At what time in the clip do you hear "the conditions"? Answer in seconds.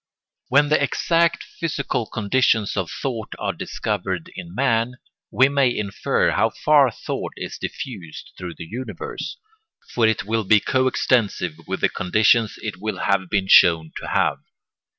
11.81-12.55